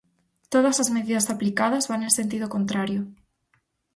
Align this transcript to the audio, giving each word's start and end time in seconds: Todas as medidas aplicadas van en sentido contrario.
Todas 0.53 0.77
as 0.83 0.89
medidas 0.95 1.29
aplicadas 1.33 1.87
van 1.91 2.01
en 2.07 2.13
sentido 2.19 2.45
contrario. 2.55 3.01